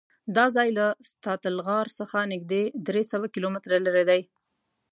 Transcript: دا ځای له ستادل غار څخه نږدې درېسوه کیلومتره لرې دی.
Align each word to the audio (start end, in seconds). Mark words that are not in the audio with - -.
دا 0.35 0.45
ځای 0.55 0.69
له 0.79 0.85
ستادل 1.09 1.55
غار 1.67 1.87
څخه 1.99 2.29
نږدې 2.33 2.63
درېسوه 2.87 3.27
کیلومتره 3.33 3.77
لرې 3.85 4.03
دی. 4.09 4.21